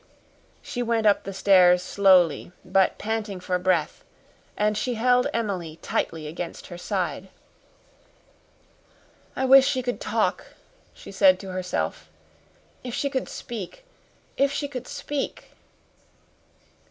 She 0.63 0.81
went 0.81 1.05
up 1.05 1.25
the 1.25 1.31
stairs 1.31 1.83
slowly, 1.83 2.51
but 2.65 2.97
panting 2.97 3.39
for 3.39 3.59
breath 3.59 4.03
and 4.57 4.75
she 4.75 4.95
held 4.95 5.27
Emily 5.31 5.77
tightly 5.83 6.25
against 6.25 6.65
her 6.69 6.77
side. 6.79 7.29
"I 9.35 9.45
wish 9.45 9.67
she 9.67 9.83
could 9.83 10.01
talk," 10.01 10.53
she 10.91 11.11
said 11.11 11.39
to 11.41 11.51
herself. 11.51 12.09
"If 12.83 12.95
she 12.95 13.11
could 13.11 13.29
speak 13.29 13.85
if 14.37 14.51
she 14.51 14.67
could 14.67 14.87
speak!" 14.87 15.51